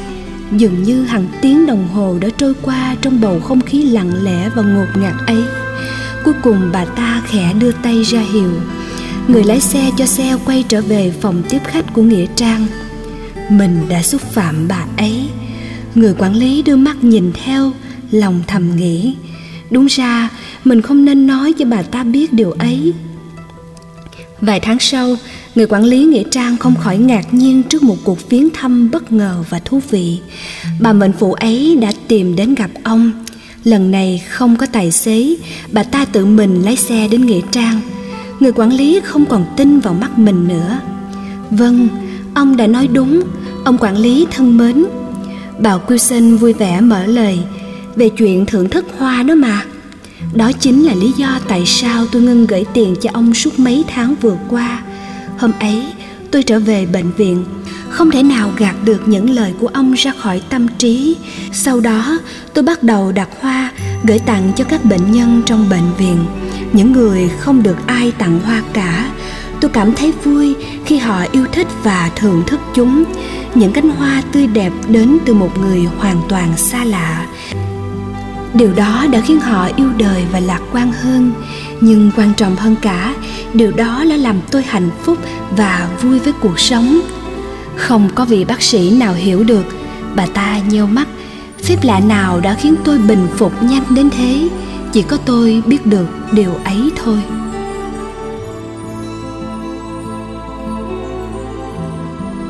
Dường 0.51 0.83
như 0.83 1.03
hàng 1.03 1.27
tiếng 1.41 1.65
đồng 1.65 1.88
hồ 1.88 2.17
đã 2.21 2.27
trôi 2.38 2.53
qua 2.62 2.95
trong 3.01 3.21
bầu 3.21 3.39
không 3.39 3.62
khí 3.62 3.83
lặng 3.83 4.12
lẽ 4.24 4.50
và 4.55 4.62
ngột 4.62 4.88
ngạt 4.95 5.13
ấy. 5.27 5.43
Cuối 6.24 6.33
cùng 6.43 6.69
bà 6.74 6.86
ta 6.86 7.21
khẽ 7.27 7.53
đưa 7.59 7.71
tay 7.71 8.03
ra 8.03 8.19
hiệu. 8.33 8.51
Người 9.27 9.43
lái 9.43 9.59
xe 9.59 9.91
cho 9.97 10.05
xe 10.05 10.38
quay 10.45 10.63
trở 10.67 10.81
về 10.81 11.13
phòng 11.21 11.43
tiếp 11.50 11.59
khách 11.65 11.93
của 11.93 12.01
nghĩa 12.01 12.25
trang. 12.36 12.67
Mình 13.50 13.86
đã 13.89 14.01
xúc 14.01 14.21
phạm 14.21 14.67
bà 14.67 14.86
ấy 14.97 15.29
người 15.98 16.13
quản 16.18 16.36
lý 16.36 16.62
đưa 16.62 16.75
mắt 16.75 17.04
nhìn 17.04 17.32
theo, 17.34 17.72
lòng 18.12 18.44
thầm 18.48 18.75
nghĩ. 18.75 19.16
Đúng 19.72 19.86
ra, 19.86 20.30
mình 20.63 20.82
không 20.82 21.06
nên 21.06 21.27
nói 21.27 21.54
cho 21.54 21.66
bà 21.66 21.82
ta 21.82 22.04
biết 22.04 22.34
điều 22.34 22.51
ấy. 22.51 22.94
Vài 24.42 24.60
tháng 24.60 24.80
sau, 24.80 25.16
người 25.56 25.68
quản 25.68 25.84
lý 25.84 26.04
nghĩa 26.04 26.24
trang 26.32 26.58
không 26.58 26.75
khỏi 26.75 26.98
ngạc 26.98 27.34
nhiên 27.34 27.63
trước 27.63 27.84
một 27.84 27.96
cuộc 28.04 28.30
viếng 28.30 28.50
thăm 28.50 28.92
bất 28.92 29.12
ngờ 29.12 29.44
và 29.50 29.60
thú 29.60 29.82
vị. 29.89 30.20
Bà 30.80 30.94
mệnh 30.94 31.12
phụ 31.20 31.34
ấy 31.34 31.77
đã 31.82 31.92
tìm 32.08 32.36
đến 32.36 32.56
gặp 32.56 32.70
ông. 32.84 33.12
Lần 33.63 33.92
này 33.92 34.24
không 34.30 34.56
có 34.56 34.66
tài 34.66 34.92
xế, 34.92 35.36
bà 35.72 35.84
ta 35.84 36.06
tự 36.06 36.25
mình 36.25 36.62
lái 36.62 36.75
xe 36.75 37.08
đến 37.12 37.25
nghĩa 37.25 37.42
trang. 37.51 37.82
Người 38.39 38.51
quản 38.51 38.74
lý 38.74 39.00
không 39.04 39.25
còn 39.25 39.46
tin 39.58 39.80
vào 39.80 39.94
mắt 39.94 40.20
mình 40.20 40.48
nữa. 40.48 40.80
Vâng 41.51 41.88
ông 42.34 42.58
đã 42.58 42.68
nói 42.68 42.88
đúng. 42.88 43.22
Ông 43.66 43.77
quản 43.77 43.98
lý 43.98 44.27
thân 44.32 44.58
mến 44.58 44.86
bà 45.59 45.77
Wilson 45.87 46.37
vui 46.37 46.53
vẻ 46.53 46.81
mở 46.81 47.05
lời 47.05 47.39
về 47.95 48.09
chuyện 48.09 48.45
thưởng 48.45 48.69
thức 48.69 48.85
hoa 48.97 49.23
đó 49.23 49.35
mà. 49.35 49.63
Đó 50.33 50.51
chính 50.51 50.83
là 50.83 50.93
lý 50.93 51.11
do 51.17 51.39
tại 51.47 51.63
sao 51.65 52.05
tôi 52.11 52.21
ngưng 52.21 52.47
gửi 52.47 52.65
tiền 52.73 52.95
cho 53.01 53.09
ông 53.13 53.33
suốt 53.33 53.59
mấy 53.59 53.83
tháng 53.87 54.15
vừa 54.21 54.37
qua. 54.49 54.81
Hôm 55.37 55.51
ấy, 55.59 55.85
tôi 56.31 56.43
trở 56.43 56.59
về 56.59 56.85
bệnh 56.85 57.11
viện. 57.11 57.45
Không 57.89 58.11
thể 58.11 58.23
nào 58.23 58.51
gạt 58.57 58.75
được 58.83 59.07
những 59.07 59.29
lời 59.29 59.53
của 59.59 59.67
ông 59.67 59.93
ra 59.93 60.13
khỏi 60.19 60.41
tâm 60.49 60.67
trí. 60.77 61.15
Sau 61.53 61.79
đó, 61.79 62.19
tôi 62.53 62.63
bắt 62.63 62.83
đầu 62.83 63.11
đặt 63.11 63.29
hoa 63.41 63.71
gửi 64.03 64.19
tặng 64.19 64.51
cho 64.55 64.63
các 64.63 64.85
bệnh 64.85 65.11
nhân 65.11 65.41
trong 65.45 65.69
bệnh 65.69 65.93
viện. 65.97 66.25
Những 66.73 66.91
người 66.91 67.29
không 67.39 67.63
được 67.63 67.77
ai 67.85 68.11
tặng 68.11 68.39
hoa 68.43 68.63
cả 68.73 69.11
tôi 69.61 69.71
cảm 69.71 69.93
thấy 69.93 70.13
vui 70.23 70.55
khi 70.85 70.97
họ 70.97 71.23
yêu 71.31 71.45
thích 71.51 71.67
và 71.83 72.11
thưởng 72.15 72.43
thức 72.47 72.59
chúng. 72.73 73.03
Những 73.55 73.71
cánh 73.71 73.89
hoa 73.89 74.21
tươi 74.31 74.47
đẹp 74.47 74.71
đến 74.87 75.17
từ 75.25 75.33
một 75.33 75.57
người 75.59 75.87
hoàn 75.97 76.21
toàn 76.29 76.57
xa 76.57 76.83
lạ. 76.83 77.25
Điều 78.53 78.73
đó 78.73 79.05
đã 79.11 79.21
khiến 79.21 79.39
họ 79.39 79.69
yêu 79.75 79.89
đời 79.97 80.23
và 80.31 80.39
lạc 80.39 80.61
quan 80.71 80.91
hơn. 80.91 81.31
Nhưng 81.81 82.11
quan 82.17 82.33
trọng 82.37 82.55
hơn 82.55 82.75
cả, 82.81 83.15
điều 83.53 83.71
đó 83.71 84.03
đã 84.09 84.15
làm 84.15 84.35
tôi 84.51 84.63
hạnh 84.63 84.89
phúc 85.03 85.17
và 85.57 85.89
vui 86.01 86.19
với 86.19 86.33
cuộc 86.41 86.59
sống. 86.59 86.99
Không 87.75 88.09
có 88.15 88.25
vị 88.25 88.45
bác 88.45 88.61
sĩ 88.61 88.97
nào 88.99 89.13
hiểu 89.13 89.43
được. 89.43 89.65
Bà 90.15 90.25
ta 90.25 90.59
nheo 90.69 90.87
mắt. 90.87 91.07
Phép 91.63 91.77
lạ 91.83 91.99
nào 91.99 92.39
đã 92.39 92.53
khiến 92.53 92.75
tôi 92.83 92.97
bình 92.97 93.27
phục 93.37 93.63
nhanh 93.63 93.83
đến 93.89 94.09
thế? 94.09 94.49
Chỉ 94.93 95.01
có 95.01 95.17
tôi 95.17 95.63
biết 95.65 95.85
được 95.85 96.07
điều 96.31 96.53
ấy 96.63 96.91
thôi. 97.03 97.17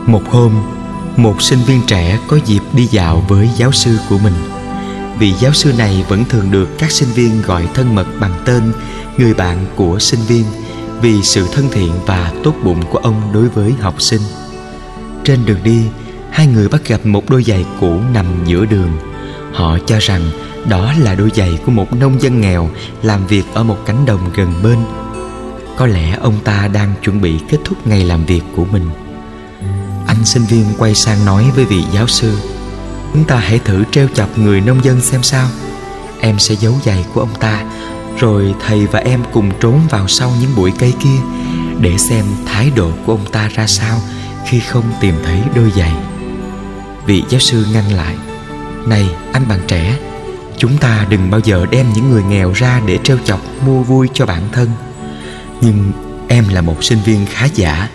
Một 0.07 0.23
hôm, 0.29 0.51
một 1.15 1.41
sinh 1.41 1.59
viên 1.59 1.81
trẻ 1.87 2.19
có 2.27 2.39
dịp 2.45 2.61
đi 2.73 2.85
dạo 2.85 3.25
với 3.27 3.49
giáo 3.55 3.71
sư 3.71 3.99
của 4.09 4.17
mình. 4.17 4.33
Vị 5.19 5.33
giáo 5.39 5.53
sư 5.53 5.73
này 5.77 6.05
vẫn 6.07 6.25
thường 6.25 6.51
được 6.51 6.69
các 6.77 6.91
sinh 6.91 7.09
viên 7.09 7.41
gọi 7.41 7.67
thân 7.73 7.95
mật 7.95 8.07
bằng 8.19 8.33
tên 8.45 8.61
người 9.17 9.33
bạn 9.33 9.65
của 9.75 9.99
sinh 9.99 10.19
viên 10.19 10.43
vì 11.01 11.21
sự 11.23 11.47
thân 11.53 11.69
thiện 11.71 11.91
và 12.05 12.31
tốt 12.43 12.53
bụng 12.63 12.81
của 12.91 12.97
ông 12.97 13.21
đối 13.33 13.49
với 13.49 13.73
học 13.79 14.01
sinh. 14.01 14.21
Trên 15.23 15.45
đường 15.45 15.63
đi, 15.63 15.81
hai 16.31 16.47
người 16.47 16.67
bắt 16.67 16.87
gặp 16.87 17.05
một 17.05 17.29
đôi 17.29 17.43
giày 17.43 17.65
cũ 17.79 18.01
nằm 18.13 18.25
giữa 18.45 18.65
đường. 18.65 18.91
Họ 19.53 19.77
cho 19.85 19.99
rằng 19.99 20.21
đó 20.69 20.93
là 20.99 21.15
đôi 21.15 21.29
giày 21.35 21.59
của 21.65 21.71
một 21.71 21.93
nông 21.93 22.21
dân 22.21 22.41
nghèo 22.41 22.69
làm 23.03 23.27
việc 23.27 23.43
ở 23.53 23.63
một 23.63 23.77
cánh 23.85 24.05
đồng 24.05 24.29
gần 24.35 24.53
bên. 24.63 24.77
Có 25.77 25.85
lẽ 25.85 26.17
ông 26.21 26.35
ta 26.43 26.67
đang 26.67 26.93
chuẩn 27.03 27.21
bị 27.21 27.39
kết 27.49 27.57
thúc 27.65 27.87
ngày 27.87 28.03
làm 28.03 28.25
việc 28.25 28.41
của 28.55 28.65
mình 28.65 28.89
anh 30.17 30.25
sinh 30.25 30.43
viên 30.43 30.65
quay 30.77 30.95
sang 30.95 31.25
nói 31.25 31.51
với 31.55 31.65
vị 31.65 31.83
giáo 31.93 32.07
sư, 32.07 32.37
chúng 33.13 33.23
ta 33.23 33.35
hãy 33.35 33.59
thử 33.59 33.83
treo 33.91 34.07
chọc 34.13 34.37
người 34.37 34.61
nông 34.61 34.83
dân 34.83 35.01
xem 35.01 35.23
sao. 35.23 35.47
Em 36.19 36.39
sẽ 36.39 36.55
giấu 36.55 36.73
giày 36.85 37.05
của 37.13 37.19
ông 37.19 37.35
ta, 37.39 37.63
rồi 38.19 38.55
thầy 38.65 38.87
và 38.87 38.99
em 38.99 39.23
cùng 39.33 39.51
trốn 39.59 39.79
vào 39.89 40.07
sau 40.07 40.31
những 40.41 40.55
bụi 40.55 40.71
cây 40.79 40.93
kia 41.03 41.19
để 41.79 41.97
xem 41.97 42.25
thái 42.45 42.71
độ 42.75 42.91
của 43.05 43.13
ông 43.13 43.25
ta 43.31 43.47
ra 43.47 43.67
sao 43.67 43.99
khi 44.45 44.59
không 44.59 44.83
tìm 45.01 45.13
thấy 45.25 45.41
đôi 45.55 45.71
giày. 45.77 45.93
Vị 47.05 47.23
giáo 47.29 47.39
sư 47.39 47.65
ngăn 47.73 47.91
lại, 47.91 48.15
này, 48.85 49.09
anh 49.33 49.47
bạn 49.47 49.59
trẻ, 49.67 49.97
chúng 50.57 50.77
ta 50.77 51.05
đừng 51.09 51.31
bao 51.31 51.39
giờ 51.39 51.65
đem 51.71 51.85
những 51.93 52.09
người 52.09 52.23
nghèo 52.23 52.51
ra 52.53 52.81
để 52.85 52.99
trêu 53.03 53.17
chọc 53.25 53.41
mua 53.65 53.81
vui 53.81 54.09
cho 54.13 54.25
bản 54.25 54.41
thân. 54.51 54.69
Nhưng 55.61 55.91
em 56.27 56.49
là 56.49 56.61
một 56.61 56.83
sinh 56.83 56.99
viên 57.05 57.25
khá 57.25 57.45
giả 57.45 57.89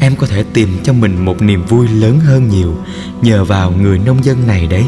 em 0.00 0.16
có 0.16 0.26
thể 0.26 0.44
tìm 0.52 0.78
cho 0.84 0.92
mình 0.92 1.24
một 1.24 1.42
niềm 1.42 1.64
vui 1.66 1.88
lớn 1.88 2.20
hơn 2.20 2.48
nhiều 2.48 2.76
nhờ 3.22 3.44
vào 3.44 3.70
người 3.70 3.98
nông 3.98 4.24
dân 4.24 4.46
này 4.46 4.66
đấy. 4.66 4.84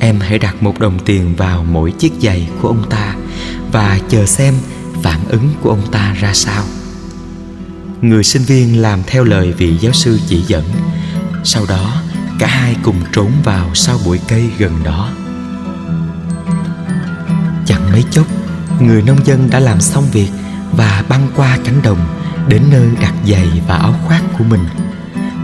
Em 0.00 0.20
hãy 0.20 0.38
đặt 0.38 0.62
một 0.62 0.78
đồng 0.78 0.98
tiền 0.98 1.34
vào 1.36 1.64
mỗi 1.64 1.90
chiếc 1.90 2.12
giày 2.20 2.48
của 2.62 2.68
ông 2.68 2.90
ta 2.90 3.16
và 3.72 3.98
chờ 4.08 4.26
xem 4.26 4.54
phản 5.02 5.20
ứng 5.28 5.50
của 5.62 5.70
ông 5.70 5.90
ta 5.92 6.14
ra 6.20 6.34
sao. 6.34 6.64
Người 8.02 8.24
sinh 8.24 8.42
viên 8.42 8.82
làm 8.82 9.02
theo 9.06 9.24
lời 9.24 9.52
vị 9.52 9.76
giáo 9.80 9.92
sư 9.92 10.20
chỉ 10.26 10.42
dẫn. 10.46 10.64
Sau 11.44 11.66
đó, 11.68 12.02
cả 12.38 12.46
hai 12.46 12.76
cùng 12.82 12.96
trốn 13.12 13.30
vào 13.44 13.74
sau 13.74 13.98
bụi 14.04 14.20
cây 14.28 14.50
gần 14.58 14.72
đó. 14.84 15.10
Chẳng 17.66 17.92
mấy 17.92 18.04
chốc, 18.10 18.26
người 18.80 19.02
nông 19.02 19.26
dân 19.26 19.50
đã 19.50 19.60
làm 19.60 19.80
xong 19.80 20.04
việc 20.12 20.28
và 20.72 21.04
băng 21.08 21.28
qua 21.36 21.58
cánh 21.64 21.82
đồng 21.82 22.17
đến 22.48 22.62
nơi 22.70 22.88
đặt 23.00 23.14
giày 23.26 23.62
và 23.68 23.76
áo 23.76 23.94
khoác 24.06 24.22
của 24.38 24.44
mình. 24.44 24.64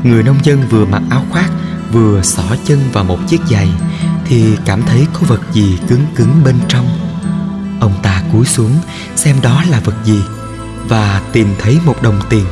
Người 0.02 0.22
nông 0.22 0.38
dân 0.42 0.62
vừa 0.68 0.84
mặc 0.84 1.02
áo 1.10 1.24
khoác, 1.30 1.50
vừa 1.92 2.22
xỏ 2.22 2.56
chân 2.64 2.80
vào 2.92 3.04
một 3.04 3.18
chiếc 3.28 3.40
giày, 3.50 3.68
thì 4.24 4.56
cảm 4.64 4.82
thấy 4.82 5.06
có 5.12 5.20
vật 5.26 5.40
gì 5.52 5.78
cứng 5.88 6.06
cứng 6.16 6.44
bên 6.44 6.56
trong. 6.68 6.88
Ông 7.80 7.92
ta 8.02 8.22
cúi 8.32 8.46
xuống, 8.46 8.72
xem 9.16 9.36
đó 9.42 9.64
là 9.70 9.80
vật 9.80 9.94
gì, 10.04 10.22
và 10.88 11.22
tìm 11.32 11.48
thấy 11.58 11.78
một 11.84 12.02
đồng 12.02 12.20
tiền. 12.30 12.44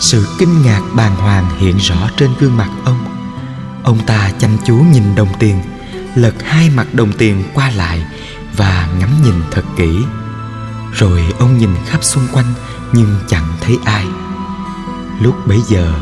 Sự 0.00 0.26
kinh 0.38 0.62
ngạc 0.62 0.80
bàng 0.94 1.16
hoàng 1.16 1.58
hiện 1.58 1.76
rõ 1.76 2.10
trên 2.16 2.30
gương 2.40 2.56
mặt 2.56 2.70
ông. 2.84 3.04
Ông 3.82 3.98
ta 4.06 4.30
chăm 4.38 4.50
chú 4.66 4.74
nhìn 4.74 5.14
đồng 5.14 5.28
tiền, 5.38 5.60
lật 6.14 6.34
hai 6.44 6.70
mặt 6.70 6.94
đồng 6.94 7.12
tiền 7.12 7.44
qua 7.54 7.70
lại 7.70 8.04
và 8.56 8.88
ngắm 8.98 9.10
nhìn 9.24 9.34
thật 9.50 9.62
kỹ 9.76 9.98
rồi 10.92 11.22
ông 11.38 11.58
nhìn 11.58 11.70
khắp 11.86 12.04
xung 12.04 12.26
quanh, 12.32 12.52
nhưng 12.92 13.16
chẳng 13.28 13.46
thấy 13.60 13.76
ai. 13.84 14.06
Lúc 15.20 15.34
bấy 15.46 15.58
giờ, 15.68 15.94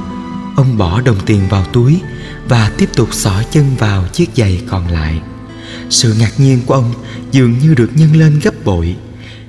ông 0.57 0.79
bỏ 0.79 1.01
đồng 1.01 1.19
tiền 1.27 1.49
vào 1.49 1.65
túi 1.73 2.01
và 2.49 2.71
tiếp 2.79 2.89
tục 2.97 3.09
xỏ 3.13 3.43
chân 3.51 3.77
vào 3.79 4.05
chiếc 4.13 4.31
giày 4.37 4.63
còn 4.69 4.89
lại. 4.89 5.21
Sự 5.91 6.15
ngạc 6.19 6.33
nhiên 6.39 6.61
của 6.67 6.75
ông 6.75 6.93
dường 7.31 7.59
như 7.59 7.75
được 7.75 7.91
nhân 7.95 8.17
lên 8.17 8.41
gấp 8.43 8.65
bội 8.65 8.97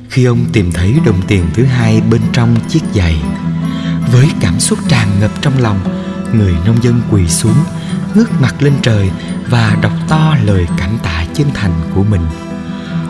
khi 0.10 0.26
ông 0.26 0.46
tìm 0.54 0.72
thấy 0.72 0.96
đồng 1.06 1.22
tiền 1.28 1.46
thứ 1.54 1.64
hai 1.64 2.02
bên 2.02 2.22
trong 2.34 2.56
chiếc 2.70 2.84
giày. 2.94 3.22
Với 4.12 4.28
cảm 4.42 4.60
xúc 4.60 4.80
tràn 4.88 5.08
ngập 5.20 5.32
trong 5.42 5.58
lòng, 5.58 5.80
người 6.34 6.54
nông 6.66 6.84
dân 6.84 7.02
quỳ 7.12 7.28
xuống, 7.28 7.64
ngước 8.16 8.42
mặt 8.42 8.56
lên 8.60 8.74
trời 8.82 9.12
và 9.50 9.78
đọc 9.82 9.94
to 10.08 10.36
lời 10.44 10.68
cảm 10.78 10.98
tạ 11.04 11.26
chân 11.34 11.48
thành 11.54 11.74
của 11.96 12.04
mình 12.04 12.22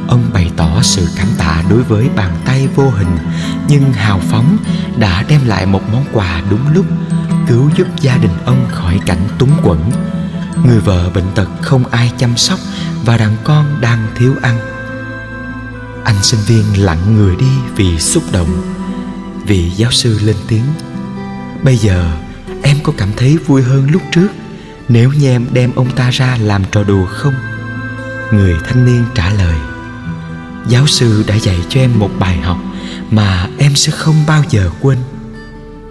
ông 0.10 0.30
bày 0.34 0.52
tỏ 0.58 0.82
sự 0.82 1.08
cảm 1.16 1.28
tạ 1.38 1.64
đối 1.70 1.84
với 1.84 2.10
bàn 2.16 2.38
tay 2.46 2.68
vô 2.76 2.90
hình, 2.90 3.18
nhưng 3.68 3.94
hào 3.94 4.20
phóng 4.20 4.58
đã 4.98 5.24
đem 5.28 5.46
lại 5.46 5.66
một 5.66 5.82
món 5.92 6.06
quà 6.14 6.42
đúng 6.50 6.74
lúc, 6.74 6.86
cứu 7.48 7.70
giúp 7.78 7.88
gia 8.02 8.18
đình 8.18 8.32
ông 8.46 8.68
khỏi 8.72 9.00
cảnh 9.06 9.28
túng 9.40 9.52
quẫn. 9.64 9.80
Người 10.66 10.80
vợ 10.80 11.10
bệnh 11.10 11.32
tật 11.36 11.50
không 11.62 11.86
ai 11.86 12.12
chăm 12.18 12.38
sóc 12.38 12.60
và 13.06 13.18
đàn 13.18 13.36
con 13.44 13.82
đang 13.82 14.08
thiếu 14.16 14.34
ăn. 14.42 14.60
Anh 16.04 16.24
sinh 16.24 16.40
viên 16.48 16.86
lặng 16.86 17.16
người 17.16 17.36
đi 17.36 17.52
vì 17.76 18.00
xúc 18.00 18.24
động 18.32 18.62
vị 19.46 19.70
giáo 19.70 19.92
sư 19.92 20.20
lên 20.24 20.36
tiếng, 20.48 20.66
bây 21.64 21.78
giờ 21.78 22.12
em 22.64 22.78
có 22.84 22.94
cảm 22.98 23.10
thấy 23.18 23.38
vui 23.38 23.64
hơn 23.64 23.88
lúc 23.92 24.02
trước, 24.12 24.28
nếu 24.90 25.12
như 25.12 25.30
em 25.30 25.46
đem 25.54 25.72
ông 25.76 25.92
ta 25.96 26.10
ra 26.10 26.38
làm 26.42 26.64
trò 26.72 26.84
đùa 26.84 27.06
không? 27.06 27.34
Người 28.32 28.56
thanh 28.68 28.86
niên 28.86 29.06
trả 29.16 29.30
lời 29.30 29.56
giáo 30.70 30.88
sư 30.88 31.24
đã 31.28 31.36
dạy 31.36 31.58
cho 31.70 31.80
em 31.82 32.00
một 32.00 32.10
bài 32.20 32.38
học 32.38 32.58
mà 33.10 33.50
em 33.58 33.76
sẽ 33.76 33.92
không 33.92 34.16
bao 34.28 34.44
giờ 34.50 34.70
quên. 34.82 34.98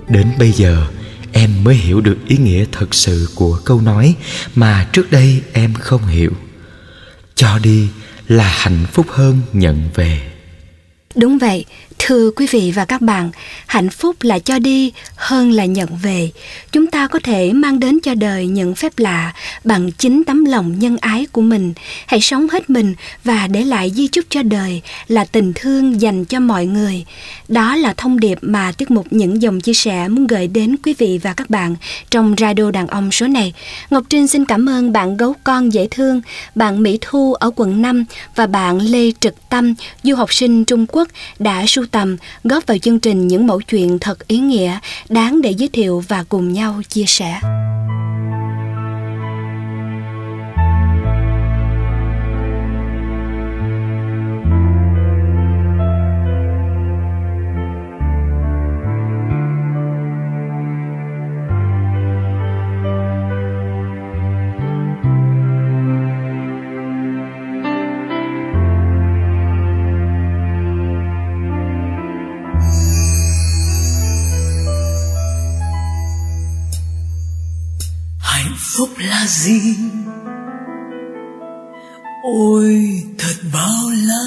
Đến 0.09 0.33
bây 0.39 0.53
giờ, 0.53 0.87
em 1.33 1.65
mới 1.65 1.75
hiểu 1.75 2.01
được 2.01 2.19
ý 2.27 2.37
nghĩa 2.37 2.65
thật 2.73 2.95
sự 2.95 3.29
của 3.35 3.61
câu 3.65 3.81
nói 3.81 4.15
mà 4.55 4.89
trước 4.93 5.11
đây 5.11 5.43
em 5.53 5.75
không 5.75 6.07
hiểu. 6.07 6.33
Cho 7.35 7.59
đi 7.59 7.89
là 8.29 8.49
hạnh 8.49 8.87
phúc 8.93 9.07
hơn 9.11 9.41
nhận 9.53 9.89
về. 9.95 10.33
Đúng 11.15 11.39
vậy 11.39 11.65
Thưa 12.09 12.31
quý 12.31 12.47
vị 12.51 12.73
và 12.75 12.85
các 12.85 13.01
bạn, 13.01 13.31
hạnh 13.67 13.91
phúc 13.91 14.17
là 14.21 14.39
cho 14.39 14.59
đi 14.59 14.93
hơn 15.17 15.51
là 15.51 15.65
nhận 15.65 15.89
về. 16.03 16.31
Chúng 16.73 16.87
ta 16.87 17.07
có 17.07 17.19
thể 17.23 17.53
mang 17.53 17.81
đến 17.81 17.99
cho 18.03 18.15
đời 18.15 18.47
những 18.47 18.75
phép 18.75 18.93
lạ 18.97 19.33
bằng 19.65 19.91
chính 19.93 20.25
tấm 20.25 20.45
lòng 20.45 20.79
nhân 20.79 20.97
ái 21.01 21.27
của 21.33 21.41
mình. 21.41 21.73
Hãy 22.07 22.21
sống 22.21 22.49
hết 22.49 22.71
mình 22.71 22.95
và 23.25 23.47
để 23.47 23.65
lại 23.65 23.91
di 23.95 24.09
chúc 24.09 24.25
cho 24.31 24.43
đời 24.43 24.83
là 25.09 25.25
tình 25.25 25.53
thương 25.55 26.01
dành 26.01 26.25
cho 26.25 26.41
mọi 26.41 26.67
người. 26.67 27.05
Đó 27.49 27.77
là 27.77 27.95
thông 27.97 28.21
điệp 28.21 28.39
mà 28.43 28.73
tiết 28.73 28.91
mục 28.91 29.07
những 29.11 29.43
dòng 29.43 29.61
chia 29.61 29.75
sẻ 29.75 30.09
muốn 30.09 30.27
gửi 30.27 30.47
đến 30.47 30.77
quý 30.77 30.95
vị 30.99 31.21
và 31.23 31.33
các 31.33 31.51
bạn 31.51 31.77
trong 32.11 32.35
radio 32.39 32.71
đàn 32.71 32.87
ông 32.87 33.11
số 33.11 33.27
này. 33.27 33.53
Ngọc 33.91 34.05
Trinh 34.09 34.29
xin 34.29 34.45
cảm 34.45 34.69
ơn 34.69 34.93
bạn 34.93 35.17
gấu 35.17 35.35
con 35.45 35.73
dễ 35.73 35.89
thương, 35.91 36.21
bạn 36.55 36.83
Mỹ 36.83 36.99
Thu 37.01 37.35
ở 37.35 37.51
quận 37.57 37.83
5 37.83 38.05
và 38.35 38.47
bạn 38.47 38.79
Lê 38.79 39.13
Trực 39.21 39.35
Tâm, 39.49 39.75
du 40.03 40.15
học 40.15 40.33
sinh 40.33 40.65
Trung 40.65 40.87
Quốc 40.89 41.09
đã 41.39 41.65
sưu 41.67 41.87
tầm 41.99 42.17
góp 42.45 42.67
vào 42.67 42.79
chương 42.79 43.01
trình 43.01 43.29
những 43.29 43.47
mẫu 43.47 43.61
chuyện 43.61 43.99
thật 43.99 44.29
ý 44.29 44.39
nghĩa, 44.39 44.79
đáng 45.09 45.43
để 45.43 45.51
giới 45.51 45.69
thiệu 45.69 46.05
và 46.09 46.25
cùng 46.29 46.53
nhau 46.53 46.83
chia 46.89 47.05
sẻ. 47.07 47.41
Gì? 79.45 79.77
Ôi, 82.23 83.03
thật 83.19 83.37
bao 83.53 83.91
la. 84.07 84.25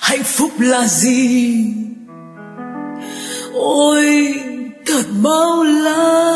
Hạnh 0.00 0.22
phúc 0.24 0.50
là 0.58 0.86
gì? 0.86 1.54
Ôi, 3.54 4.34
thật 4.86 5.04
bao 5.22 5.62
la. 5.62 6.30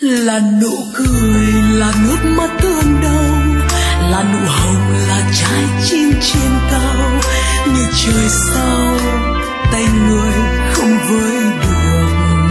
Là 0.00 0.40
nụ 0.60 0.76
cười, 0.94 1.52
là 1.78 1.92
nước 2.04 2.18
mắt 2.36 2.50
thương 2.60 3.00
đau 3.02 3.42
là 4.10 4.22
nụ 4.32 4.38
hồng, 4.46 4.92
là 5.08 5.30
trái 5.40 5.64
chim 5.84 6.12
trên 6.20 6.52
cao. 6.70 7.20
Như 7.66 7.86
trời 8.04 8.28
sao 8.28 9.11
tay 9.72 9.84
người 10.08 10.32
không 10.72 10.98
với 11.08 11.42
đường. 11.62 12.50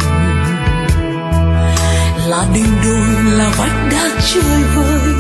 Là 2.28 2.46
đỉnh 2.54 2.72
đồi 2.84 3.34
là 3.38 3.50
vách 3.58 3.90
đá 3.92 4.10
chơi 4.34 4.64
vơi, 4.76 5.14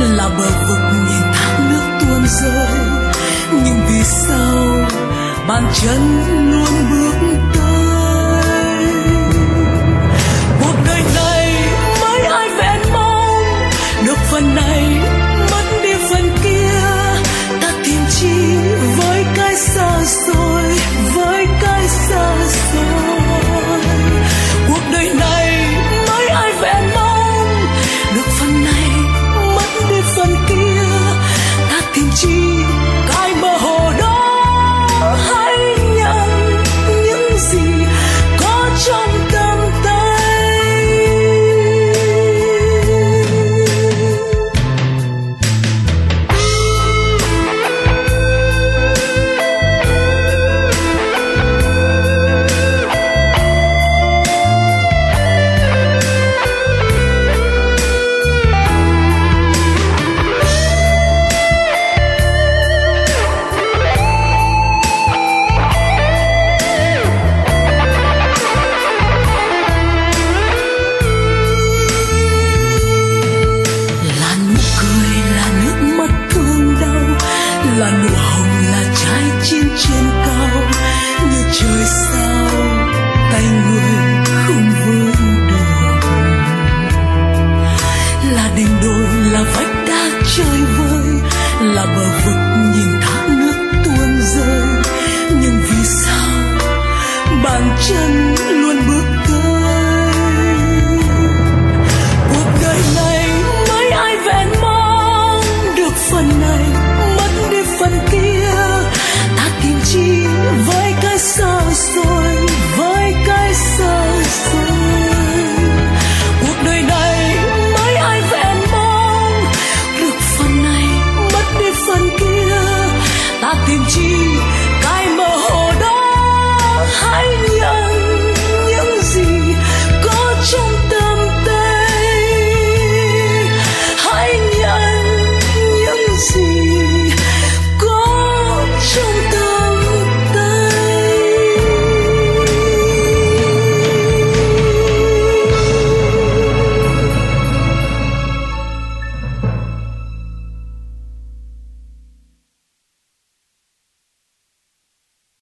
là 0.00 0.28
bờ 0.28 0.50
vực 0.68 0.78
nhìn 0.92 1.22
thác 1.34 1.58
nước 1.70 1.98
tuôn 2.00 2.26
rơi. 2.26 2.78
Nhưng 3.52 3.80
vì 3.88 4.02
sao 4.04 4.90
bàn 5.48 5.64
chân 5.74 6.00
luôn 6.50 6.90
bước 6.90 7.36
tới? 7.54 7.61